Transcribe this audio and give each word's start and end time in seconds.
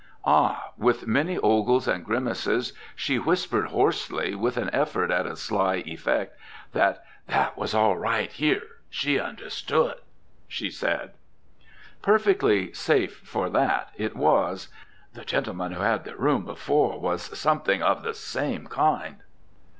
Ah! 0.25 0.71
With 0.79 1.05
many 1.05 1.37
ogles 1.37 1.87
and 1.87 2.03
grimaces, 2.03 2.73
she 2.95 3.19
whispered 3.19 3.67
hoarsely, 3.67 4.33
with 4.33 4.57
an 4.57 4.71
effort 4.73 5.11
at 5.11 5.27
a 5.27 5.35
sly 5.35 5.83
effect, 5.85 6.35
that 6.71 7.05
"that 7.27 7.55
was 7.55 7.75
all 7.75 7.95
right 7.95 8.31
here. 8.31 8.63
She 8.89 9.19
understood," 9.19 9.97
she 10.47 10.71
said. 10.71 11.11
Perfectly 12.01 12.73
"safe 12.73 13.19
place 13.19 13.29
for 13.29 13.47
that," 13.51 13.91
it 13.95 14.15
was. 14.15 14.69
"The 15.13 15.23
gentlemen 15.23 15.73
who 15.73 15.83
had 15.83 16.03
the 16.03 16.15
room 16.15 16.45
before 16.45 16.99
were 16.99 17.19
something 17.19 17.83
of 17.83 18.01
the 18.01 18.15
same 18.15 18.65
kind." 18.65 19.17